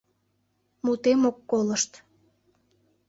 Мутем 0.85 1.21
ок 1.29 1.37
колышт. 1.49 1.91